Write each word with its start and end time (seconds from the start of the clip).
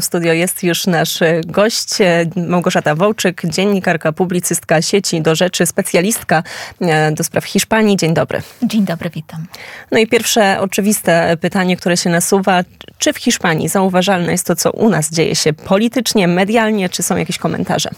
W 0.00 0.04
studio 0.04 0.32
jest 0.32 0.62
już 0.62 0.86
nasz 0.86 1.18
gość 1.46 1.88
Małgorzata 2.36 2.94
Wołczyk, 2.94 3.42
dziennikarka, 3.44 4.12
publicystka 4.12 4.82
sieci 4.82 5.22
do 5.22 5.34
rzeczy, 5.34 5.66
specjalistka 5.66 6.42
e, 6.80 7.12
do 7.12 7.24
spraw 7.24 7.44
Hiszpanii. 7.44 7.96
Dzień 7.96 8.14
dobry. 8.14 8.42
Dzień 8.62 8.84
dobry, 8.84 9.10
witam. 9.10 9.46
No 9.90 9.98
i 9.98 10.06
pierwsze 10.06 10.60
oczywiste 10.60 11.36
pytanie, 11.40 11.76
które 11.76 11.96
się 11.96 12.10
nasuwa. 12.10 12.64
Czy 12.98 13.12
w 13.12 13.18
Hiszpanii 13.18 13.68
zauważalne 13.68 14.32
jest 14.32 14.46
to, 14.46 14.56
co 14.56 14.70
u 14.72 14.88
nas 14.88 15.10
dzieje 15.10 15.36
się 15.36 15.52
politycznie, 15.52 16.28
medialnie, 16.28 16.88
czy 16.88 17.02
są 17.02 17.16
jakieś 17.16 17.38
komentarze? 17.38 17.90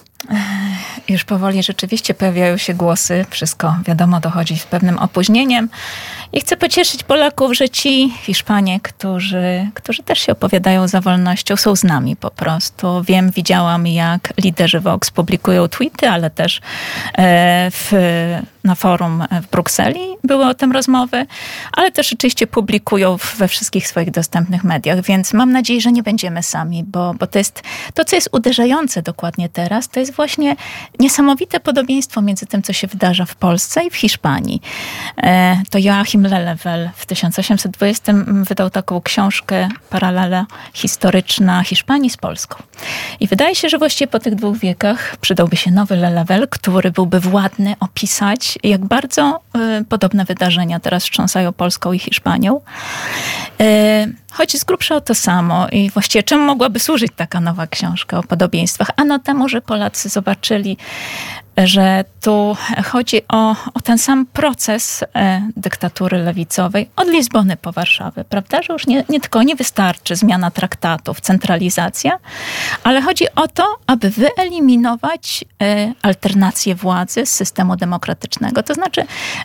Już 1.08 1.24
powoli 1.24 1.62
rzeczywiście 1.62 2.14
pojawiają 2.14 2.56
się 2.56 2.74
głosy. 2.74 3.24
Wszystko, 3.30 3.76
wiadomo, 3.86 4.20
dochodzi 4.20 4.58
z 4.58 4.64
pewnym 4.64 4.98
opóźnieniem. 4.98 5.68
I 6.32 6.40
chcę 6.40 6.56
pocieszyć 6.56 7.02
Polaków, 7.02 7.56
że 7.56 7.68
ci 7.68 8.10
Hiszpanie, 8.22 8.80
którzy, 8.80 9.70
którzy 9.74 10.02
też 10.02 10.18
się 10.18 10.32
opowiadają 10.32 10.88
za 10.88 11.00
wolnością, 11.00 11.56
są 11.56 11.76
z 11.76 11.84
nami 11.84 12.16
po 12.16 12.30
prostu. 12.30 13.02
Wiem, 13.02 13.30
widziałam, 13.30 13.86
jak 13.86 14.32
liderzy 14.38 14.80
Vox 14.80 15.10
publikują 15.10 15.68
tweety, 15.68 16.08
ale 16.08 16.30
też 16.30 16.60
e, 17.18 17.70
w 17.70 17.92
na 18.64 18.74
forum 18.74 19.24
w 19.42 19.50
Brukseli 19.50 20.00
były 20.24 20.46
o 20.46 20.54
tym 20.54 20.72
rozmowy, 20.72 21.26
ale 21.72 21.92
też 21.92 22.12
oczywiście 22.12 22.46
publikują 22.46 23.16
we 23.38 23.48
wszystkich 23.48 23.88
swoich 23.88 24.10
dostępnych 24.10 24.64
mediach, 24.64 25.02
więc 25.02 25.32
mam 25.32 25.52
nadzieję, 25.52 25.80
że 25.80 25.92
nie 25.92 26.02
będziemy 26.02 26.42
sami, 26.42 26.84
bo, 26.84 27.14
bo 27.14 27.26
to 27.26 27.38
jest 27.38 27.62
to, 27.94 28.04
co 28.04 28.16
jest 28.16 28.28
uderzające 28.32 29.02
dokładnie 29.02 29.48
teraz, 29.48 29.88
to 29.88 30.00
jest 30.00 30.12
właśnie 30.12 30.56
niesamowite 30.98 31.60
podobieństwo 31.60 32.22
między 32.22 32.46
tym, 32.46 32.62
co 32.62 32.72
się 32.72 32.86
wydarza 32.86 33.24
w 33.24 33.34
Polsce 33.34 33.84
i 33.84 33.90
w 33.90 33.96
Hiszpanii. 33.96 34.62
E, 35.22 35.62
to 35.70 35.78
Joachim 35.78 36.26
Lelewel 36.26 36.90
w 36.96 37.06
1820 37.06 38.12
wydał 38.26 38.70
taką 38.70 39.00
książkę 39.00 39.68
Paralela 39.90 40.46
historyczna 40.72 41.62
Hiszpanii 41.62 42.10
z 42.10 42.16
Polską. 42.16 42.62
I 43.20 43.26
wydaje 43.26 43.54
się, 43.54 43.68
że 43.68 43.78
właściwie 43.78 44.08
po 44.08 44.18
tych 44.18 44.34
dwóch 44.34 44.58
wiekach 44.58 45.16
przydałby 45.16 45.56
się 45.56 45.70
nowy 45.70 45.96
Lelewel, 45.96 46.48
który 46.48 46.90
byłby 46.90 47.20
władny 47.20 47.74
opisać 47.80 48.49
jak 48.62 48.84
bardzo 48.84 49.40
y, 49.80 49.84
podobne 49.84 50.24
wydarzenia 50.24 50.80
teraz 50.80 51.02
wstrząsają 51.02 51.52
Polską 51.52 51.92
i 51.92 51.98
Hiszpanią. 51.98 52.60
Y, 53.60 54.14
chodzi 54.32 54.58
z 54.58 54.64
grubsza 54.64 54.96
o 54.96 55.00
to 55.00 55.14
samo 55.14 55.68
i 55.68 55.90
właściwie 55.90 56.22
czemu 56.22 56.44
mogłaby 56.44 56.80
służyć 56.80 57.12
taka 57.16 57.40
nowa 57.40 57.66
książka 57.66 58.18
o 58.18 58.22
podobieństwach? 58.22 58.90
Ano 58.96 59.18
temu, 59.18 59.48
że 59.48 59.60
Polacy 59.60 60.08
zobaczyli 60.08 60.76
że 61.56 62.04
tu 62.20 62.56
chodzi 62.84 63.22
o, 63.28 63.56
o, 63.74 63.80
ten 63.84 63.98
sam 63.98 64.26
proces 64.26 65.04
e, 65.14 65.42
dyktatury 65.56 66.18
lewicowej 66.18 66.90
od 66.96 67.08
Lizbony 67.08 67.56
po 67.56 67.72
Warszawę, 67.72 68.24
prawda? 68.24 68.62
Że 68.62 68.72
już 68.72 68.86
nie, 68.86 69.04
nie 69.08 69.20
tylko 69.20 69.42
nie 69.42 69.56
wystarczy 69.56 70.16
zmiana 70.16 70.50
traktatów, 70.50 71.20
centralizacja, 71.20 72.18
ale 72.84 73.02
chodzi 73.02 73.24
o 73.36 73.48
to, 73.48 73.76
aby 73.86 74.10
wyeliminować 74.10 75.44
e, 75.62 75.92
alternację 76.02 76.74
władzy 76.74 77.26
z 77.26 77.30
systemu 77.30 77.76
demokratycznego. 77.76 78.62
To 78.62 78.74
znaczy, 78.74 79.04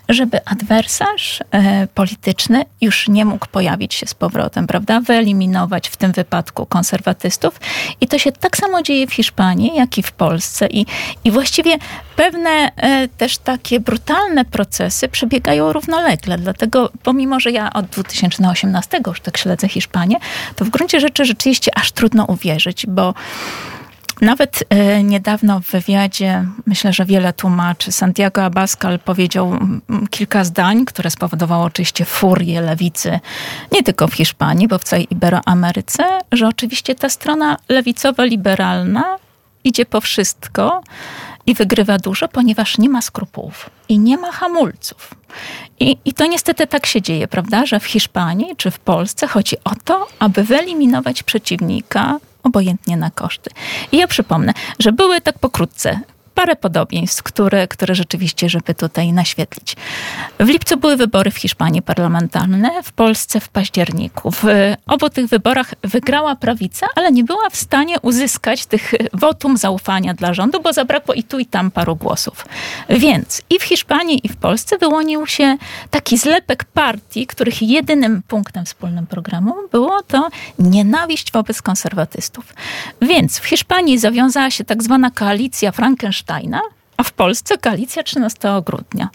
żeby 0.09 0.45
adwersarz 0.45 1.39
e, 1.51 1.87
polityczny 1.87 2.65
już 2.81 3.07
nie 3.07 3.25
mógł 3.25 3.47
pojawić 3.47 3.93
się 3.93 4.05
z 4.05 4.13
powrotem, 4.13 4.67
prawda? 4.75 5.01
Wyeliminować 5.01 5.89
w 5.89 5.97
tym 5.97 6.11
wypadku 6.11 6.65
konserwatystów. 6.65 7.59
I 8.01 8.07
to 8.07 8.19
się 8.19 8.31
tak 8.31 8.57
samo 8.57 8.81
dzieje 8.83 9.07
w 9.07 9.13
Hiszpanii, 9.13 9.75
jak 9.75 9.97
i 9.97 10.03
w 10.03 10.11
Polsce. 10.11 10.67
I, 10.67 10.85
i 11.23 11.31
właściwie 11.31 11.77
pewne 12.15 12.49
e, 12.75 13.07
też 13.07 13.37
takie 13.37 13.79
brutalne 13.79 14.45
procesy 14.45 15.07
przebiegają 15.07 15.73
równolegle. 15.73 16.37
Dlatego, 16.37 16.89
pomimo 17.03 17.39
że 17.39 17.51
ja 17.51 17.73
od 17.73 17.85
2018 17.85 18.99
już 19.07 19.21
tak 19.21 19.37
śledzę 19.37 19.67
Hiszpanię, 19.67 20.17
to 20.55 20.65
w 20.65 20.69
gruncie 20.69 20.99
rzeczy 20.99 21.25
rzeczywiście 21.25 21.77
aż 21.77 21.91
trudno 21.91 22.25
uwierzyć, 22.25 22.85
bo 22.87 23.13
nawet 24.21 24.63
e, 24.69 25.03
niedawno 25.03 25.59
w 25.59 25.63
wywiadzie, 25.63 26.45
myślę, 26.65 26.93
że 26.93 27.05
wiele 27.05 27.33
tłumaczy, 27.33 27.91
Santiago 27.91 28.43
Abascal 28.43 28.99
powiedział 28.99 29.59
kilka 30.09 30.43
zdań, 30.43 30.85
które 30.85 31.11
spowodowało 31.11 31.63
oczywiście 31.63 32.05
furię 32.05 32.61
lewicy, 32.61 33.19
nie 33.71 33.83
tylko 33.83 34.07
w 34.07 34.13
Hiszpanii, 34.13 34.67
bo 34.67 34.77
w 34.77 34.83
całej 34.83 35.07
Iberoameryce, 35.13 36.19
że 36.31 36.47
oczywiście 36.47 36.95
ta 36.95 37.09
strona 37.09 37.57
lewicowo-liberalna 37.69 39.03
idzie 39.63 39.85
po 39.85 40.01
wszystko, 40.01 40.81
i 41.45 41.53
wygrywa 41.53 41.97
dużo, 41.97 42.27
ponieważ 42.27 42.77
nie 42.77 42.89
ma 42.89 43.01
skrupułów 43.01 43.69
i 43.89 43.99
nie 43.99 44.17
ma 44.17 44.31
hamulców. 44.31 45.13
I, 45.79 45.97
I 46.05 46.13
to 46.13 46.25
niestety 46.25 46.67
tak 46.67 46.85
się 46.85 47.01
dzieje, 47.01 47.27
prawda, 47.27 47.65
że 47.65 47.79
w 47.79 47.85
Hiszpanii 47.85 48.55
czy 48.57 48.71
w 48.71 48.79
Polsce 48.79 49.27
chodzi 49.27 49.55
o 49.63 49.71
to, 49.83 50.07
aby 50.19 50.43
wyeliminować 50.43 51.23
przeciwnika 51.23 52.19
obojętnie 52.45 52.97
na 52.97 53.11
koszty. 53.11 53.49
I 53.91 53.97
ja 53.97 54.07
przypomnę, 54.07 54.53
że 54.79 54.91
były 54.91 55.21
tak 55.21 55.39
pokrótce 55.39 55.99
parę 56.35 56.55
podobieństw, 56.55 57.23
które, 57.23 57.67
które 57.67 57.95
rzeczywiście, 57.95 58.49
żeby 58.49 58.73
tutaj 58.73 59.13
naświetlić. 59.13 59.75
W 60.39 60.47
lipcu 60.47 60.77
były 60.77 60.97
wybory 60.97 61.31
w 61.31 61.37
Hiszpanii 61.37 61.81
parlamentarne, 61.81 62.83
w 62.83 62.91
Polsce 62.91 63.39
w 63.39 63.49
październiku. 63.49 64.31
W 64.31 64.43
obu 64.87 65.09
tych 65.09 65.27
wyborach 65.27 65.73
wygrała 65.83 66.35
prawica, 66.35 66.87
ale 66.95 67.11
nie 67.11 67.23
była 67.23 67.49
w 67.49 67.55
stanie 67.55 67.99
uzyskać 68.01 68.65
tych 68.65 68.93
wotum 69.13 69.57
zaufania 69.57 70.13
dla 70.13 70.33
rządu, 70.33 70.61
bo 70.61 70.73
zabrakło 70.73 71.13
i 71.13 71.23
tu 71.23 71.39
i 71.39 71.45
tam 71.45 71.71
paru 71.71 71.95
głosów. 71.95 72.45
Więc 72.89 73.41
i 73.49 73.59
w 73.59 73.63
Hiszpanii, 73.63 74.19
i 74.23 74.29
w 74.29 74.37
Polsce 74.37 74.77
wyłonił 74.77 75.27
się 75.27 75.57
taki 75.89 76.17
zlepek 76.17 76.63
partii, 76.63 77.27
których 77.27 77.61
jedynym 77.61 78.21
punktem 78.27 78.65
wspólnym 78.65 79.07
programu 79.07 79.53
było 79.71 80.03
to 80.03 80.29
nienawiść 80.59 81.31
wobec 81.31 81.61
konserwatystów. 81.61 82.53
Więc 83.01 83.39
w 83.39 83.45
Hiszpanii 83.45 83.99
zawiązała 83.99 84.51
się 84.51 84.63
tak 84.63 84.83
zwana 84.83 85.11
koalicja 85.11 85.71
Frankenstein, 85.71 86.24
Steina, 86.25 86.61
a 86.97 87.03
w 87.03 87.11
Polsce 87.11 87.57
koalicja 87.57 88.03
13 88.03 88.39
grudnia. 88.65 89.09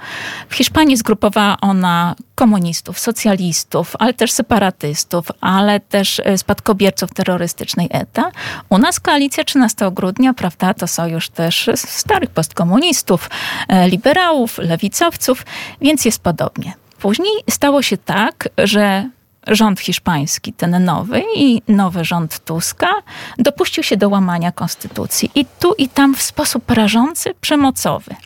W 0.49 0.55
Hiszpanii 0.55 0.97
zgrupowała 0.97 1.57
ona 1.61 2.15
komunistów, 2.35 2.99
socjalistów, 2.99 3.97
ale 3.99 4.15
też 4.15 4.33
separatystów, 4.33 5.27
ale 5.41 5.81
też 5.81 6.21
e, 6.25 6.39
spadkobierców 6.39 7.15
terrorystycznej 7.15 7.89
ETA. 7.91 8.31
U 8.69 8.79
nas 8.79 9.01
koalicja 9.01 9.45
13 9.45 9.91
grudnia, 9.93 10.35
prawda, 10.35 10.75
to 10.75 10.87
sojusz 10.87 11.29
też 11.29 11.71
starych 11.77 12.31
postkomunistów, 12.31 13.31
e, 13.69 13.89
liberałów, 13.89 14.59
lewicowców, 14.59 15.47
więc 15.81 16.05
jest 16.05 16.23
podobnie. 16.23 16.73
Później 16.99 17.33
stało 17.51 17.83
się 17.83 17.97
tak, 17.97 18.49
że 18.59 19.11
rząd 19.47 19.81
hiszpański, 19.81 20.53
ten 20.53 20.85
nowy 20.85 21.23
i 21.37 21.63
nowy 21.69 22.05
rząd 22.05 22.45
Tuska, 22.45 22.91
dopuścił 23.39 23.83
się 23.83 23.97
do 23.97 24.09
łamania 24.09 24.53
konstytucji. 24.53 25.31
I 25.35 25.47
tu 25.61 25.75
i 25.79 25.89
tam 25.89 26.15
w 26.15 26.23
sposób 26.23 26.71
rażący, 26.71 27.35
przemocowy. 27.41 28.17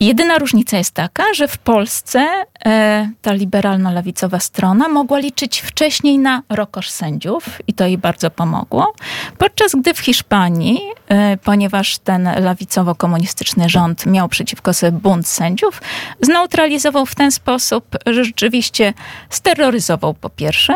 Jedyna 0.00 0.38
różnica 0.38 0.78
jest 0.78 0.94
taka, 0.94 1.24
że 1.34 1.48
w 1.48 1.58
Polsce 1.58 2.28
e, 2.66 3.10
ta 3.22 3.32
liberalno-lewicowa 3.32 4.40
strona 4.40 4.88
mogła 4.88 5.18
liczyć 5.18 5.60
wcześniej 5.60 6.18
na 6.18 6.42
rokosz 6.48 6.90
sędziów 6.90 7.60
i 7.66 7.72
to 7.72 7.86
jej 7.86 7.98
bardzo 7.98 8.30
pomogło, 8.30 8.92
podczas 9.38 9.74
gdy 9.74 9.94
w 9.94 9.98
Hiszpanii, 9.98 10.80
e, 11.08 11.36
ponieważ 11.36 11.98
ten 11.98 12.24
lewicowo-komunistyczny 12.24 13.68
rząd 13.68 14.06
miał 14.06 14.28
przeciwko 14.28 14.74
sobie 14.74 14.92
bunt 14.92 15.28
sędziów, 15.28 15.82
zneutralizował 16.20 17.06
w 17.06 17.14
ten 17.14 17.30
sposób, 17.30 17.96
że 18.06 18.24
rzeczywiście 18.24 18.94
steroryzował 19.30 20.14
po 20.14 20.30
pierwsze, 20.30 20.74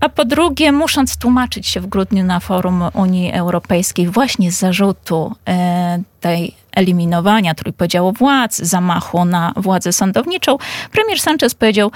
a 0.00 0.08
po 0.08 0.24
drugie, 0.24 0.72
musząc 0.72 1.16
tłumaczyć 1.16 1.66
się 1.66 1.80
w 1.80 1.86
grudniu 1.86 2.24
na 2.24 2.40
forum 2.40 2.84
Unii 2.94 3.32
Europejskiej 3.32 4.08
właśnie 4.08 4.52
z 4.52 4.58
zarzutu 4.58 5.34
e, 5.48 5.98
tej 6.26 6.54
eliminowania 6.72 7.54
trójpodziału 7.54 8.12
władz, 8.12 8.56
zamachu 8.56 9.24
na 9.24 9.52
władzę 9.56 9.92
sądowniczą, 9.92 10.58
premier 10.92 11.20
Sanchez 11.20 11.54
powiedział, 11.54 11.90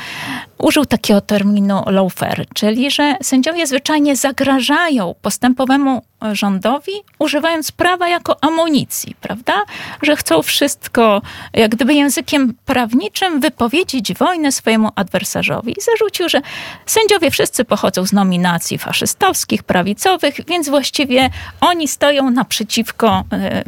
użył 0.62 0.86
takiego 0.86 1.20
terminu 1.20 1.82
lawfare, 1.86 2.46
czyli 2.54 2.90
że 2.90 3.16
sędziowie 3.22 3.66
zwyczajnie 3.66 4.16
zagrażają 4.16 5.14
postępowemu 5.22 6.02
rządowi, 6.32 6.92
używając 7.18 7.72
prawa 7.72 8.08
jako 8.08 8.44
amunicji, 8.44 9.16
prawda? 9.20 9.54
Że 10.02 10.16
chcą 10.16 10.42
wszystko, 10.42 11.22
jak 11.52 11.70
gdyby 11.70 11.94
językiem 11.94 12.54
prawniczym, 12.64 13.40
wypowiedzieć 13.40 14.14
wojnę 14.14 14.52
swojemu 14.52 14.88
adwersarzowi. 14.96 15.72
I 15.78 15.82
zarzucił, 15.82 16.28
że 16.28 16.40
sędziowie 16.86 17.30
wszyscy 17.30 17.64
pochodzą 17.64 18.06
z 18.06 18.12
nominacji 18.12 18.78
faszystowskich, 18.78 19.62
prawicowych, 19.62 20.34
więc 20.48 20.68
właściwie 20.68 21.30
oni 21.60 21.88
stoją 21.88 22.30
naprzeciwko, 22.30 23.24
e, 23.32 23.64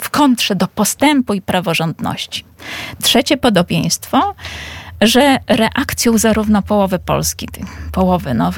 w 0.00 0.10
kontrze 0.10 0.54
do 0.54 0.68
postępu 0.68 1.34
i 1.34 1.42
praworządności. 1.42 2.44
Trzecie 3.02 3.36
podobieństwo 3.36 4.34
że 5.00 5.38
reakcją 5.46 6.18
zarówno 6.18 6.62
połowy 6.62 6.98
Polski, 6.98 7.48
połowy 7.92 8.34
no, 8.34 8.52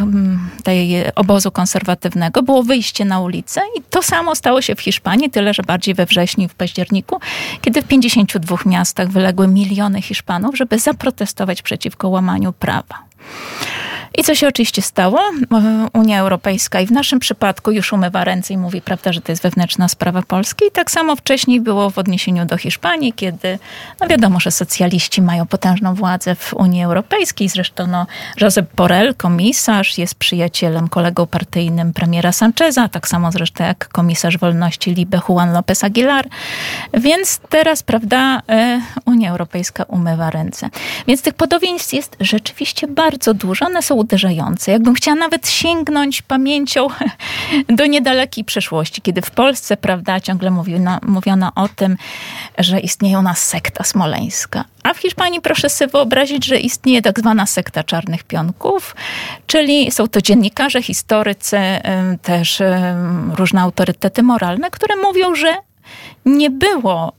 tej 0.62 1.12
obozu 1.14 1.50
konserwatywnego 1.50 2.42
było 2.42 2.62
wyjście 2.62 3.04
na 3.04 3.20
ulicę 3.20 3.60
i 3.78 3.82
to 3.90 4.02
samo 4.02 4.34
stało 4.34 4.62
się 4.62 4.74
w 4.74 4.80
Hiszpanii, 4.80 5.30
tyle 5.30 5.54
że 5.54 5.62
bardziej 5.62 5.94
we 5.94 6.06
wrześniu 6.06 6.48
w 6.48 6.54
październiku, 6.54 7.20
kiedy 7.60 7.82
w 7.82 7.86
52 7.86 8.56
miastach 8.66 9.08
wyległy 9.08 9.48
miliony 9.48 10.02
Hiszpanów, 10.02 10.56
żeby 10.56 10.78
zaprotestować 10.78 11.62
przeciwko 11.62 12.08
łamaniu 12.08 12.52
prawa. 12.52 13.06
I 14.16 14.24
co 14.24 14.34
się 14.34 14.48
oczywiście 14.48 14.82
stało? 14.82 15.20
Unia 15.92 16.20
Europejska 16.20 16.80
i 16.80 16.86
w 16.86 16.90
naszym 16.90 17.18
przypadku 17.18 17.70
już 17.70 17.92
umywa 17.92 18.24
ręce 18.24 18.54
i 18.54 18.58
mówi, 18.58 18.80
prawda, 18.80 19.12
że 19.12 19.20
to 19.20 19.32
jest 19.32 19.42
wewnętrzna 19.42 19.88
sprawa 19.88 20.22
Polski. 20.22 20.64
I 20.68 20.70
tak 20.70 20.90
samo 20.90 21.16
wcześniej 21.16 21.60
było 21.60 21.90
w 21.90 21.98
odniesieniu 21.98 22.44
do 22.44 22.56
Hiszpanii, 22.56 23.12
kiedy, 23.12 23.58
no 24.00 24.06
wiadomo, 24.06 24.40
że 24.40 24.50
socjaliści 24.50 25.22
mają 25.22 25.46
potężną 25.46 25.94
władzę 25.94 26.34
w 26.34 26.54
Unii 26.54 26.82
Europejskiej. 26.82 27.48
Zresztą 27.48 27.86
no, 27.86 28.06
Josep 28.40 28.74
Borrell, 28.76 29.14
komisarz, 29.14 29.98
jest 29.98 30.14
przyjacielem, 30.14 30.88
kolegą 30.88 31.26
partyjnym 31.26 31.92
premiera 31.92 32.32
Sancheza, 32.32 32.88
tak 32.88 33.08
samo 33.08 33.32
zresztą 33.32 33.64
jak 33.64 33.88
komisarz 33.88 34.38
wolności 34.38 34.94
Libe 34.94 35.20
Juan 35.28 35.54
López 35.54 35.84
Aguilar. 35.84 36.28
Więc 36.94 37.40
teraz, 37.48 37.82
prawda, 37.82 38.42
e, 38.48 38.80
Unia 39.04 39.30
Europejska 39.30 39.84
umywa 39.84 40.30
ręce. 40.30 40.70
Więc 41.06 41.22
tych 41.22 41.34
podobieństw 41.34 41.92
jest 41.92 42.16
rzeczywiście 42.20 42.88
bardzo 42.88 43.34
dużo. 43.34 43.66
One 43.66 43.82
są 43.82 44.05
uderzające. 44.06 44.72
Jakbym 44.72 44.94
chciała 44.94 45.14
nawet 45.14 45.48
sięgnąć 45.48 46.22
pamięcią 46.22 46.86
do 47.78 47.86
niedalekiej 47.86 48.44
przeszłości, 48.44 49.02
kiedy 49.02 49.22
w 49.22 49.30
Polsce, 49.30 49.76
prawda, 49.76 50.20
ciągle 50.20 50.50
mówiono, 50.50 50.98
mówiono 51.02 51.52
o 51.54 51.68
tym, 51.68 51.96
że 52.58 52.80
istnieje 52.80 53.18
u 53.18 53.22
nas 53.22 53.46
sekta 53.46 53.84
smoleńska. 53.84 54.64
A 54.82 54.94
w 54.94 54.98
Hiszpanii 54.98 55.40
proszę 55.40 55.68
sobie 55.68 55.90
wyobrazić, 55.90 56.44
że 56.44 56.58
istnieje 56.58 57.02
tak 57.02 57.20
zwana 57.20 57.46
sekta 57.46 57.82
czarnych 57.84 58.24
pionków, 58.24 58.96
czyli 59.46 59.90
są 59.90 60.08
to 60.08 60.22
dziennikarze, 60.22 60.82
historycy, 60.82 61.58
też 62.22 62.62
różne 63.34 63.60
autorytety 63.60 64.22
moralne, 64.22 64.70
które 64.70 64.96
mówią, 64.96 65.34
że 65.34 65.65
nie 66.26 66.50
było 66.50 67.12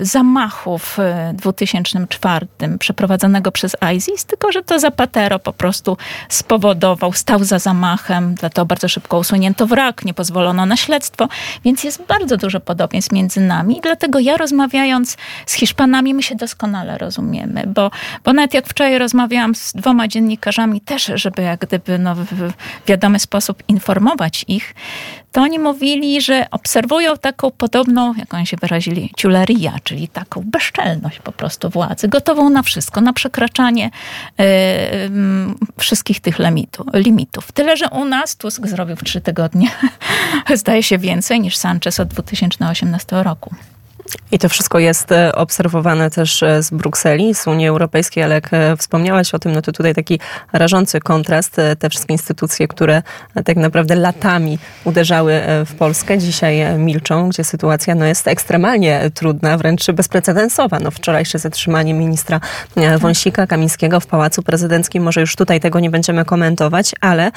y, 0.00 0.04
zamachu 0.04 0.78
w 0.78 0.98
2004 1.32 2.46
przeprowadzonego 2.78 3.52
przez 3.52 3.76
ISIS, 3.96 4.24
tylko 4.24 4.52
że 4.52 4.62
to 4.62 4.78
Zapatero 4.78 5.38
po 5.38 5.52
prostu 5.52 5.96
spowodował, 6.28 7.12
stał 7.12 7.44
za 7.44 7.58
zamachem, 7.58 8.34
dlatego 8.34 8.66
bardzo 8.66 8.88
szybko 8.88 9.18
usunięto 9.18 9.66
wrak, 9.66 10.04
nie 10.04 10.14
pozwolono 10.14 10.66
na 10.66 10.76
śledztwo, 10.76 11.28
więc 11.64 11.84
jest 11.84 12.02
bardzo 12.02 12.36
dużo 12.36 12.60
podobieństw 12.60 13.12
między 13.12 13.40
nami. 13.40 13.78
I 13.78 13.80
dlatego 13.80 14.18
ja 14.18 14.36
rozmawiając 14.36 15.16
z 15.46 15.52
Hiszpanami, 15.52 16.14
my 16.14 16.22
się 16.22 16.34
doskonale 16.34 16.98
rozumiemy, 16.98 17.64
bo, 17.66 17.90
bo 18.24 18.32
nawet 18.32 18.54
jak 18.54 18.66
wczoraj 18.66 18.98
rozmawiałam 18.98 19.54
z 19.54 19.72
dwoma 19.72 20.08
dziennikarzami 20.08 20.80
też, 20.80 21.10
żeby 21.14 21.42
jak 21.42 21.60
gdyby 21.60 21.98
no, 21.98 22.14
w 22.14 22.52
wiadomy 22.86 23.18
sposób 23.18 23.62
informować 23.68 24.44
ich, 24.48 24.74
to 25.32 25.40
oni 25.40 25.58
mówili, 25.58 26.20
że 26.20 26.46
obserwują 26.50 27.16
taką 27.16 27.50
podobną, 27.50 28.14
jak 28.14 28.34
oni 28.34 28.46
się 28.46 28.56
wyrazili, 28.56 29.10
ciuleria, 29.16 29.74
czyli 29.84 30.08
taką 30.08 30.42
bezczelność 30.46 31.18
po 31.18 31.32
prostu 31.32 31.70
władzy, 31.70 32.08
gotową 32.08 32.50
na 32.50 32.62
wszystko, 32.62 33.00
na 33.00 33.12
przekraczanie 33.12 33.86
y, 33.86 34.42
y, 34.44 35.10
wszystkich 35.78 36.20
tych 36.20 36.38
limitu, 36.38 36.84
limitów. 36.94 37.52
Tyle, 37.52 37.76
że 37.76 37.90
u 37.90 38.04
nas 38.04 38.36
Tusk 38.36 38.66
zrobił 38.66 38.96
w 38.96 39.04
trzy 39.04 39.20
tygodnie, 39.20 39.70
zdaje 40.54 40.82
się 40.82 40.98
więcej 40.98 41.40
niż 41.40 41.56
Sanchez 41.56 42.00
od 42.00 42.08
2018 42.08 43.22
roku. 43.22 43.54
I 44.32 44.38
to 44.38 44.48
wszystko 44.48 44.78
jest 44.78 45.12
e, 45.12 45.34
obserwowane 45.34 46.10
też 46.10 46.42
e, 46.42 46.62
z 46.62 46.70
Brukseli, 46.70 47.34
z 47.34 47.46
Unii 47.46 47.68
Europejskiej, 47.68 48.24
ale 48.24 48.34
jak 48.34 48.54
e, 48.54 48.76
wspomniałaś 48.76 49.34
o 49.34 49.38
tym, 49.38 49.52
no 49.52 49.62
to 49.62 49.72
tutaj 49.72 49.94
taki 49.94 50.20
rażący 50.52 51.00
kontrast. 51.00 51.56
Te 51.78 51.90
wszystkie 51.90 52.12
instytucje, 52.14 52.68
które 52.68 53.02
tak 53.44 53.56
naprawdę 53.56 53.94
latami 53.94 54.58
uderzały 54.84 55.40
w 55.66 55.74
Polskę, 55.74 56.18
dzisiaj 56.18 56.78
milczą, 56.78 57.28
gdzie 57.28 57.44
sytuacja 57.44 57.94
no, 57.94 58.04
jest 58.04 58.28
ekstremalnie 58.28 59.10
trudna, 59.14 59.58
wręcz 59.58 59.90
bezprecedensowa. 59.90 60.78
No, 60.80 60.90
wczorajsze 60.90 61.38
zatrzymanie 61.38 61.94
ministra 61.94 62.40
Wąsika 62.98 63.46
Kamińskiego 63.46 64.00
w 64.00 64.06
Pałacu 64.06 64.42
Prezydenckim, 64.42 65.02
może 65.02 65.20
już 65.20 65.36
tutaj 65.36 65.60
tego 65.60 65.80
nie 65.80 65.90
będziemy 65.90 66.24
komentować, 66.24 66.92
ale 67.00 67.30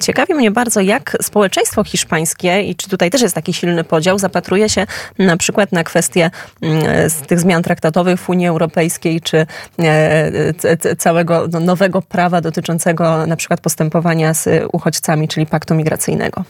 ciekawi 0.00 0.34
mnie 0.34 0.50
bardzo, 0.50 0.80
jak 0.80 1.16
społeczeństwo 1.22 1.84
hiszpańskie 1.84 2.62
i 2.62 2.76
czy 2.76 2.88
tutaj 2.88 3.10
też 3.10 3.22
jest 3.22 3.34
taki 3.34 3.52
silny 3.52 3.84
podział, 3.84 4.18
zapatruje 4.18 4.68
się 4.68 4.86
na 5.18 5.36
przykład 5.36 5.72
na 5.72 5.84
kwestię 5.84 6.03
kwestie 6.04 6.30
mm, 6.62 7.10
tych 7.26 7.40
zmian 7.40 7.62
traktatowych 7.62 8.20
w 8.20 8.30
Unii 8.30 8.46
Europejskiej, 8.46 9.20
czy 9.20 9.46
e, 9.78 10.96
całego 10.98 11.48
no, 11.52 11.60
nowego 11.60 12.02
prawa 12.02 12.40
dotyczącego 12.40 13.26
na 13.26 13.36
przykład 13.36 13.60
postępowania 13.60 14.34
z 14.34 14.48
uchodźcami, 14.72 15.28
czyli 15.28 15.46
paktu 15.46 15.74
migracyjnego. 15.74 16.44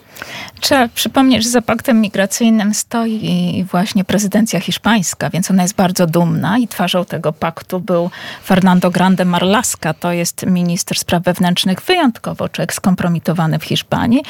Trzeba 0.60 0.88
przypomnieć, 0.88 1.44
że 1.44 1.50
za 1.50 1.62
paktem 1.62 2.00
migracyjnym 2.00 2.74
stoi 2.74 3.64
właśnie 3.70 4.04
prezydencja 4.04 4.60
hiszpańska, 4.60 5.30
więc 5.30 5.50
ona 5.50 5.62
jest 5.62 5.74
bardzo 5.74 6.06
dumna 6.06 6.58
i 6.58 6.68
twarzą 6.68 7.04
tego 7.04 7.32
paktu 7.32 7.80
był 7.80 8.10
Fernando 8.44 8.90
Grande 8.90 9.24
Marlaska, 9.24 9.94
to 9.94 10.12
jest 10.12 10.46
minister 10.46 10.98
spraw 10.98 11.22
wewnętrznych 11.22 11.80
wyjątkowo 11.80 12.48
człowiek 12.48 12.74
skompromitowany 12.74 13.58
w 13.58 13.64
Hiszpanii. 13.64 14.22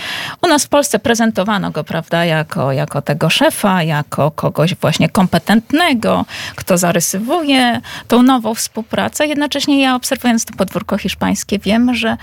U 0.43 0.47
nas 0.47 0.65
w 0.65 0.69
Polsce 0.69 0.99
prezentowano 0.99 1.71
go, 1.71 1.85
prawda, 1.85 2.25
jako, 2.25 2.73
jako 2.73 3.03
tego 3.03 3.31
szefa, 3.31 3.83
jako 3.83 4.31
kogoś 4.31 4.75
właśnie 4.75 5.09
kompetentnego, 5.15 6.25
kto 6.55 6.79
zarysowuje 6.79 7.81
tą 8.09 8.23
nową 8.23 8.55
współpracę. 8.55 9.27
Jednocześnie 9.27 9.83
ja 9.83 9.95
obserwując 9.95 10.45
to 10.45 10.55
podwórko 10.55 10.99
hiszpańskie 10.99 11.59
wiem, 11.59 11.95
że, 11.95 12.17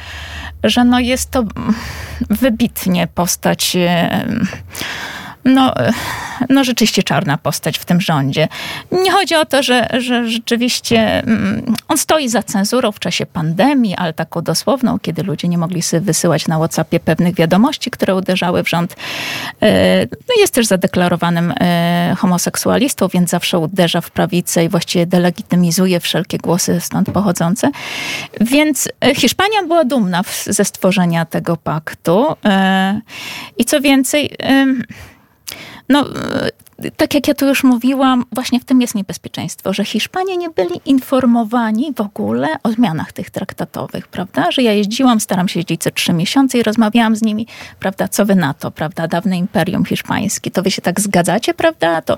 że 0.63 0.83
no 0.83 0.99
jest 0.99 1.31
to 1.31 1.43
wybitnie 2.29 3.07
postać 3.07 3.77
no, 5.45 5.73
no 6.49 6.63
rzeczywiście 6.63 7.03
czarna 7.03 7.37
postać 7.37 7.77
w 7.77 7.85
tym 7.85 8.01
rządzie. 8.01 8.47
Nie 8.91 9.11
chodzi 9.11 9.35
o 9.35 9.45
to, 9.45 9.63
że, 9.63 9.87
że 9.97 10.29
rzeczywiście 10.29 10.99
mm, 10.99 11.75
on 11.87 11.97
stoi 11.97 12.29
za 12.29 12.43
cenzurą 12.43 12.91
w 12.91 12.99
czasie 12.99 13.25
pandemii, 13.25 13.95
ale 13.95 14.13
taką 14.13 14.41
dosłowną, 14.41 14.99
kiedy 14.99 15.23
ludzie 15.23 15.47
nie 15.47 15.57
mogli 15.57 15.81
sobie 15.81 16.01
wysyłać 16.01 16.47
na 16.47 16.57
WhatsAppie 16.57 16.99
pewnych 16.99 17.35
wiadomości, 17.35 17.91
które 17.91 18.15
uderzały 18.15 18.63
w 18.63 18.69
rząd. 18.69 18.95
E, 19.61 20.05
no 20.05 20.35
jest 20.39 20.53
też 20.53 20.65
zadeklarowanym 20.65 21.53
e, 21.59 22.15
homoseksualistą, 22.17 23.07
więc 23.07 23.29
zawsze 23.29 23.59
uderza 23.59 24.01
w 24.01 24.11
prawicę 24.11 24.65
i 24.65 24.69
właściwie 24.69 25.05
delegitymizuje 25.05 25.99
wszelkie 25.99 26.37
głosy 26.37 26.79
stąd 26.81 27.11
pochodzące. 27.11 27.71
Więc 28.41 28.89
e, 29.01 29.15
Hiszpania 29.15 29.63
była 29.67 29.85
dumna 29.85 30.23
ze 30.45 30.65
stworzenia 30.65 31.25
tego 31.25 31.57
paktu. 31.57 32.35
I 33.57 33.65
co 33.65 33.81
więcej, 33.81 34.37
no, 35.89 36.05
tak 36.97 37.13
jak 37.13 37.27
ja 37.27 37.33
tu 37.33 37.47
już 37.47 37.63
mówiłam, 37.63 38.25
właśnie 38.31 38.59
w 38.59 38.65
tym 38.65 38.81
jest 38.81 38.95
niebezpieczeństwo, 38.95 39.73
że 39.73 39.85
Hiszpanie 39.85 40.37
nie 40.37 40.49
byli 40.49 40.81
informowani 40.85 41.93
w 41.95 42.01
ogóle 42.01 42.47
o 42.63 42.71
zmianach 42.71 43.13
tych 43.13 43.29
traktatowych, 43.29 44.07
prawda? 44.07 44.51
Że 44.51 44.61
ja 44.61 44.73
jeździłam, 44.73 45.19
staram 45.19 45.47
się 45.47 45.59
jeździć 45.59 45.81
co 45.81 45.91
trzy 45.91 46.13
miesiące 46.13 46.57
i 46.57 46.63
rozmawiałam 46.63 47.15
z 47.15 47.21
nimi, 47.21 47.47
prawda, 47.79 48.07
co 48.07 48.25
wy 48.25 48.35
na 48.35 48.53
to, 48.53 48.71
prawda? 48.71 49.07
Dawne 49.07 49.37
imperium 49.37 49.85
hiszpańskie, 49.85 50.51
to 50.51 50.63
wy 50.63 50.71
się 50.71 50.81
tak 50.81 51.01
zgadzacie, 51.01 51.53
prawda? 51.53 52.01
To, 52.01 52.17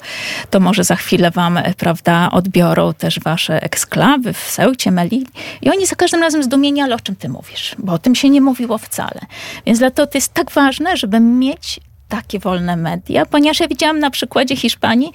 to 0.50 0.60
może 0.60 0.84
za 0.84 0.96
chwilę 0.96 1.32
wam, 1.32 1.60
prawda, 1.78 2.30
odbiorą 2.32 2.94
też 2.94 3.20
wasze 3.20 3.64
eksklawy 3.64 4.34
w 4.34 4.38
Seucie, 4.38 4.92
Melili. 4.92 5.28
I 5.62 5.70
oni 5.70 5.86
za 5.86 5.96
każdym 5.96 6.22
razem 6.22 6.44
zdumieni, 6.44 6.82
ale 6.82 6.96
o 6.96 7.00
czym 7.00 7.16
ty 7.16 7.30
mówisz? 7.30 7.76
Bo 7.78 7.94
o 7.94 7.98
tym 7.98 8.16
się 8.16 8.30
nie 8.30 8.42
mówiło 8.42 8.78
wcale. 8.78 9.20
Więc 9.66 9.80
dlatego 9.80 10.08
to 10.08 10.18
jest 10.18 10.34
tak 10.34 10.52
ważne, 10.52 10.98
żeby 10.98 11.20
mieć 11.20 11.80
takie 12.14 12.40
wolne 12.40 12.76
media, 12.76 13.26
ponieważ 13.26 13.60
ja 13.60 13.68
widziałam 13.68 14.00
na 14.00 14.10
przykładzie 14.10 14.56
Hiszpanii, 14.56 15.12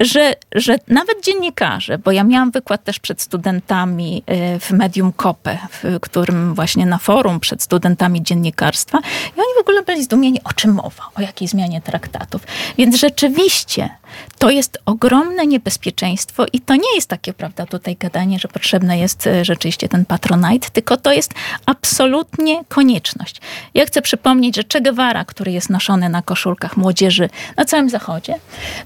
że, 0.00 0.34
że 0.54 0.78
nawet 0.88 1.24
dziennikarze, 1.24 1.98
bo 1.98 2.12
ja 2.12 2.24
miałam 2.24 2.50
wykład 2.50 2.84
też 2.84 2.98
przed 2.98 3.22
studentami 3.22 4.22
y, 4.56 4.60
w 4.60 4.70
medium 4.70 5.12
COPE, 5.12 5.58
w 5.70 6.00
którym 6.00 6.54
właśnie 6.54 6.86
na 6.86 6.98
forum 6.98 7.40
przed 7.40 7.62
studentami 7.62 8.22
dziennikarstwa 8.22 8.98
i 9.36 9.40
oni 9.40 9.54
w 9.56 9.60
ogóle 9.60 9.82
byli 9.82 10.04
zdumieni, 10.04 10.40
o 10.44 10.52
czym 10.52 10.74
mowa, 10.74 11.02
o 11.14 11.20
jakiej 11.20 11.48
zmianie 11.48 11.80
traktatów. 11.80 12.42
Więc 12.78 12.96
rzeczywiście 12.96 13.88
to 14.38 14.50
jest 14.50 14.78
ogromne 14.86 15.46
niebezpieczeństwo 15.46 16.44
i 16.52 16.60
to 16.60 16.74
nie 16.74 16.94
jest 16.94 17.08
takie, 17.08 17.32
prawda, 17.32 17.66
tutaj 17.66 17.96
gadanie, 17.96 18.38
że 18.38 18.48
potrzebny 18.48 18.98
jest 18.98 19.26
y, 19.26 19.44
rzeczywiście 19.44 19.88
ten 19.88 20.04
patronite, 20.04 20.70
tylko 20.70 20.96
to 20.96 21.12
jest 21.12 21.34
absolutnie 21.66 22.64
konieczność. 22.68 23.40
Ja 23.74 23.86
chcę 23.86 24.02
przypomnieć, 24.02 24.56
że 24.56 24.62
Che 24.72 24.80
Guevara, 24.80 25.24
który 25.24 25.52
jest 25.52 25.70
noszony 25.70 26.08
na 26.08 26.22
koszulkach 26.22 26.76
młodzieży 26.76 27.28
na 27.56 27.64
całym 27.64 27.90
Zachodzie, 27.90 28.34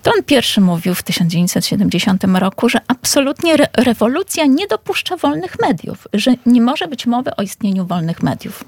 to 0.03 0.11
on 0.17 0.23
pierwszy 0.23 0.61
mówił 0.61 0.95
w 0.95 1.03
1970 1.03 2.25
roku, 2.25 2.69
że 2.69 2.81
absolutnie 2.89 3.55
re 3.55 3.67
rewolucja 3.77 4.47
nie 4.47 4.67
dopuszcza 4.67 5.17
wolnych 5.17 5.57
mediów, 5.61 6.09
że 6.13 6.35
nie 6.47 6.61
może 6.61 6.89
być 6.89 7.07
mowy 7.07 7.37
o 7.37 7.43
istnieniu 7.43 7.87
wolnych 7.87 8.23
mediów. 8.23 8.65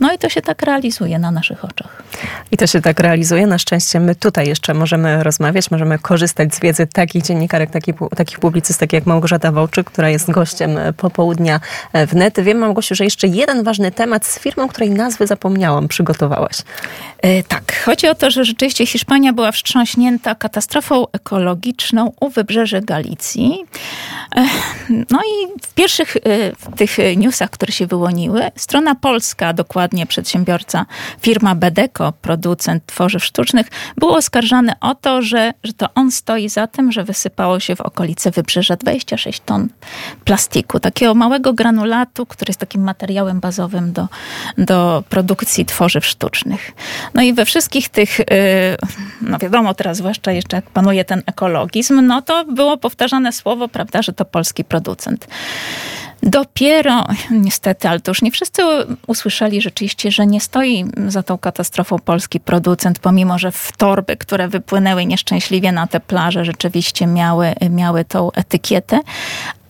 No 0.00 0.12
i 0.12 0.18
to 0.18 0.28
się 0.28 0.42
tak 0.42 0.62
realizuje 0.62 1.18
na 1.18 1.30
naszych 1.30 1.64
oczach. 1.64 2.02
I 2.50 2.56
to 2.56 2.66
się 2.66 2.80
tak 2.80 3.00
realizuje. 3.00 3.46
Na 3.46 3.58
szczęście 3.58 4.00
my 4.00 4.14
tutaj 4.14 4.48
jeszcze 4.48 4.74
możemy 4.74 5.22
rozmawiać, 5.22 5.70
możemy 5.70 5.98
korzystać 5.98 6.54
z 6.54 6.60
wiedzy 6.60 6.86
takich 6.86 7.22
dziennikarek, 7.22 7.70
takich, 7.70 7.94
takich 8.16 8.38
publicystek 8.38 8.92
jak 8.92 9.06
Małgorzata 9.06 9.52
Wołczyk, 9.52 9.90
która 9.90 10.08
jest 10.08 10.30
gościem 10.30 10.78
popołudnia 10.96 11.60
w 12.06 12.14
net. 12.14 12.40
Wiem, 12.40 12.58
Małgosiu, 12.58 12.94
że 12.94 13.04
jeszcze 13.04 13.26
jeden 13.26 13.64
ważny 13.64 13.92
temat 13.92 14.26
z 14.26 14.38
firmą, 14.38 14.68
której 14.68 14.90
nazwy 14.90 15.26
zapomniałam, 15.26 15.88
przygotowałaś. 15.88 16.56
E, 17.22 17.42
tak, 17.42 17.82
chodzi 17.84 18.08
o 18.08 18.14
to, 18.14 18.30
że 18.30 18.44
rzeczywiście 18.44 18.86
Hiszpania 18.86 19.32
była 19.32 19.52
wstrząśnięta 19.52 20.34
katastrofą 20.34 21.06
ekologiczną 21.12 22.12
u 22.20 22.28
wybrzeży 22.28 22.80
Galicji. 22.80 23.64
E, 24.34 24.46
no 25.10 25.18
i 25.18 25.60
w 25.62 25.74
pierwszych 25.74 26.16
e, 26.16 26.20
tych 26.76 26.96
newsach, 27.16 27.50
które 27.50 27.72
się 27.72 27.86
wyłoniły, 27.86 28.50
strona 28.56 28.94
polska 28.94 29.52
dokładnie 29.52 30.06
przedsiębiorca, 30.06 30.86
firma 31.20 31.54
Bedeko, 31.54 32.12
producent 32.22 32.86
tworzyw 32.86 33.24
sztucznych, 33.24 33.66
był 33.96 34.14
oskarżany 34.14 34.72
o 34.80 34.94
to, 34.94 35.22
że, 35.22 35.52
że 35.64 35.72
to 35.72 35.88
on 35.94 36.10
stoi 36.10 36.48
za 36.48 36.66
tym, 36.66 36.92
że 36.92 37.04
wysypało 37.04 37.60
się 37.60 37.76
w 37.76 37.80
okolice 37.80 38.30
wybrzeża 38.30 38.76
26 38.76 39.42
ton 39.46 39.68
plastiku, 40.24 40.80
takiego 40.80 41.14
małego 41.14 41.52
granulatu, 41.52 42.26
który 42.26 42.50
jest 42.50 42.60
takim 42.60 42.82
materiałem 42.82 43.40
bazowym 43.40 43.92
do, 43.92 44.08
do 44.58 45.04
produkcji 45.08 45.66
tworzyw 45.66 46.06
sztucznych. 46.06 46.72
No 47.14 47.22
i 47.22 47.32
we 47.32 47.44
wszystkich 47.44 47.88
tych, 47.88 48.20
y, 48.20 48.24
no 49.22 49.38
wiadomo 49.38 49.74
teraz, 49.74 49.96
zwłaszcza 49.96 50.32
jeszcze 50.32 50.56
jak 50.56 50.70
panuje 50.70 51.04
ten 51.04 51.22
ekologizm, 51.26 52.06
no 52.06 52.22
to 52.22 52.44
było 52.44 52.76
powtarzane 52.76 53.32
słowo, 53.32 53.68
prawda, 53.68 54.02
że 54.02 54.12
to 54.12 54.23
polski 54.24 54.64
producent. 54.64 55.26
Dopiero, 56.22 57.04
niestety, 57.30 57.88
ale 57.88 58.00
to 58.00 58.10
już 58.10 58.22
nie 58.22 58.30
wszyscy 58.30 58.62
usłyszeli 59.06 59.62
rzeczywiście, 59.62 60.10
że 60.10 60.26
nie 60.26 60.40
stoi 60.40 60.84
za 61.08 61.22
tą 61.22 61.38
katastrofą 61.38 61.98
polski 61.98 62.40
producent, 62.40 62.98
pomimo 62.98 63.38
że 63.38 63.52
w 63.52 63.72
torby, 63.76 64.16
które 64.16 64.48
wypłynęły 64.48 65.06
nieszczęśliwie 65.06 65.72
na 65.72 65.86
te 65.86 66.00
plaże, 66.00 66.44
rzeczywiście 66.44 67.06
miały, 67.06 67.52
miały 67.70 68.04
tą 68.04 68.32
etykietę, 68.32 69.00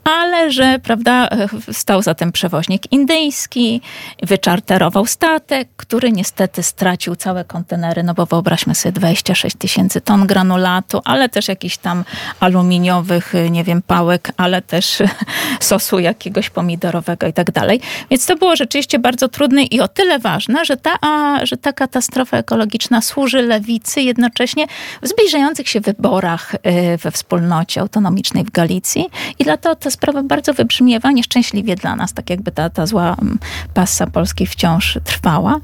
ale 0.04 0.52
że, 0.52 0.78
prawda, 0.82 1.28
stał 1.72 2.02
za 2.02 2.14
tym 2.14 2.32
przewoźnik 2.32 2.92
indyjski, 2.92 3.80
wyczarterował 4.22 5.06
statek, 5.06 5.68
który 5.76 6.12
niestety 6.12 6.62
stracił 6.62 7.16
całe 7.16 7.44
kontenery, 7.44 8.02
no 8.02 8.14
bo 8.14 8.26
wyobraźmy 8.26 8.74
sobie 8.74 8.92
26 8.92 9.56
tysięcy 9.56 10.00
ton 10.00 10.26
granulatu, 10.26 11.00
ale 11.04 11.28
też 11.28 11.48
jakichś 11.48 11.76
tam 11.76 12.04
aluminiowych, 12.40 13.32
nie 13.50 13.64
wiem, 13.64 13.82
pałek, 13.82 14.32
ale 14.36 14.62
też 14.62 14.98
sosu 15.60 15.98
jakiegoś 15.98 16.50
pomidorowego 16.50 17.26
i 17.26 17.32
tak 17.32 17.50
dalej. 17.50 17.80
Więc 18.10 18.26
to 18.26 18.36
było 18.36 18.56
rzeczywiście 18.56 18.98
bardzo 18.98 19.28
trudne 19.28 19.62
i 19.62 19.80
o 19.80 19.88
tyle 19.88 20.18
ważne, 20.18 20.64
że 20.64 20.76
ta, 20.76 20.96
a, 21.00 21.38
że 21.46 21.56
ta 21.56 21.72
katastrofa 21.72 22.36
ekologiczna 22.36 23.00
służy 23.00 23.42
lewicy 23.42 24.00
jednocześnie 24.00 24.66
w 25.02 25.08
zbliżających 25.08 25.68
się 25.68 25.80
wyborach 25.80 26.54
y, 26.54 26.58
we 26.96 27.10
wspólnocie 27.10 27.80
autonomicznej 27.80 28.44
w 28.44 28.50
Galicji 28.50 29.06
i 29.38 29.44
dlatego 29.44 29.76
to 29.76 29.90
sprawa 29.94 30.22
bardzo 30.22 30.54
wybrzmiewa, 30.54 31.10
nieszczęśliwie 31.12 31.76
dla 31.76 31.96
nas, 31.96 32.12
tak 32.12 32.30
jakby 32.30 32.52
ta, 32.52 32.70
ta 32.70 32.86
zła 32.86 33.16
mm, 33.22 33.38
passa 33.74 34.06
Polski 34.06 34.46
wciąż 34.46 34.98
trwała. 35.04 35.60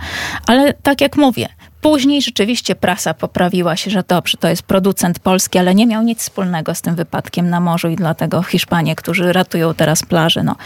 Ale 0.46 0.74
tak 0.74 1.00
jak 1.00 1.16
mówię, 1.16 1.48
Później 1.80 2.22
rzeczywiście 2.22 2.74
prasa 2.74 3.14
poprawiła 3.14 3.76
się, 3.76 3.90
że 3.90 4.02
dobrze, 4.08 4.38
to 4.38 4.48
jest 4.48 4.62
producent 4.62 5.18
polski, 5.18 5.58
ale 5.58 5.74
nie 5.74 5.86
miał 5.86 6.02
nic 6.02 6.18
wspólnego 6.18 6.74
z 6.74 6.82
tym 6.82 6.94
wypadkiem 6.94 7.50
na 7.50 7.60
morzu 7.60 7.88
i 7.88 7.96
dlatego 7.96 8.42
Hiszpanie, 8.42 8.96
którzy 8.96 9.32
ratują 9.32 9.74
teraz 9.74 10.02
plaże, 10.02 10.42
no, 10.42 10.56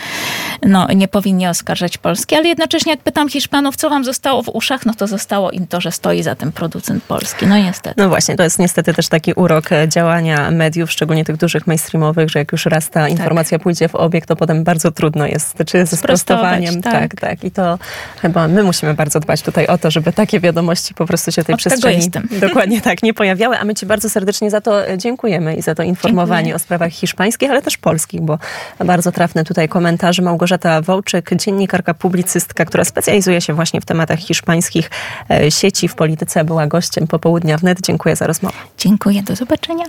no 0.63 0.89
nie 0.95 1.09
powinni 1.09 1.47
oskarżać 1.47 1.99
Polski. 1.99 2.35
Ale 2.35 2.49
jednocześnie 2.49 2.93
jak 2.93 3.01
pytam 3.01 3.29
Hiszpanów, 3.29 3.77
co 3.77 3.91
wam 3.91 4.05
zostało 4.05 4.43
w 4.43 4.49
uszach, 4.49 4.87
no 4.87 4.95
to 4.95 5.07
zostało 5.07 5.51
im 5.51 5.67
to, 5.67 5.81
że 5.81 5.93
stoi 5.93 6.23
za 6.23 6.35
tym 6.35 6.53
producent 6.53 7.05
polski. 7.05 7.47
No 7.47 7.59
niestety. 7.59 8.03
No 8.03 8.09
właśnie, 8.09 8.37
to 8.37 8.43
jest 8.43 8.59
niestety 8.59 8.95
też 8.95 9.09
taki 9.09 9.33
urok 9.33 9.73
e, 9.73 9.89
działania 9.89 10.51
mediów, 10.51 10.93
szczególnie 10.93 11.25
tych 11.25 11.37
dużych 11.37 11.67
mainstreamowych, 11.67 12.31
że 12.31 12.39
jak 12.39 12.53
już 12.53 12.67
raz 12.67 12.91
ta 12.91 13.01
tak. 13.01 13.11
informacja 13.11 13.59
pójdzie 13.59 13.89
w 13.89 13.95
obieg, 13.95 14.27
to 14.27 14.37
potem 14.37 14.65
bardzo 14.65 14.93
trudno 14.93 15.27
jest, 15.27 15.57
czy 15.67 15.87
ze 15.87 15.97
sprostowaniem. 15.97 16.83
Tak. 16.83 16.93
tak, 16.93 17.21
tak. 17.21 17.45
I 17.45 17.51
to 17.51 17.79
chyba 18.23 18.49
my 18.49 18.63
musimy 18.63 18.95
bardzo 18.95 19.21
dbać 19.21 19.43
tutaj 19.43 19.67
o 19.67 19.79
to, 19.79 19.91
żeby 19.91 20.13
takie 20.13 20.41
wiadomości 20.41 20.95
po 20.95 21.04
prostu 21.07 21.33
się 21.33 21.45
tej 21.45 21.55
Od 21.55 21.59
przestrzeni 21.59 22.11
dokładnie 22.49 22.81
tak 22.81 23.03
nie 23.03 23.15
pojawiały, 23.15 23.59
a 23.59 23.65
my 23.65 23.75
Ci 23.75 23.87
bardzo 23.87 24.11
serdecznie 24.11 24.51
za 24.51 24.61
to 24.61 24.97
dziękujemy 24.97 25.57
i 25.57 25.63
za 25.63 25.75
to 25.75 25.83
informowanie 25.83 26.45
Dziękuję. 26.45 26.55
o 26.55 26.59
sprawach 26.59 26.93
hiszpańskich, 26.93 27.51
ale 27.51 27.63
też 27.63 27.79
polskich, 27.79 28.21
bo 28.21 28.39
bardzo 28.85 29.13
trafne 29.13 29.45
tutaj 29.45 29.69
komentarze. 29.69 30.23
Małgorzata 30.23 30.81
Wołczyk, 30.83 31.31
dziennikarka, 31.35 31.95
publicystka, 31.95 32.65
która 32.65 32.85
specjalizuje 32.85 33.41
się 33.41 33.55
właśnie 33.55 33.81
w 33.81 33.85
tematach 33.85 34.19
hiszpańskich 34.19 34.91
e, 35.31 35.51
sieci 35.51 35.89
w 35.89 35.95
polityce, 35.95 36.45
była 36.45 36.67
gościem 36.67 37.07
popołudnia 37.07 37.59
wnet. 37.59 37.79
Dziękuję 37.81 38.17
za 38.17 38.27
rozmowę. 38.27 38.57
Dziękuję, 38.79 39.23
do 39.23 39.37
zobaczenia. 39.37 39.85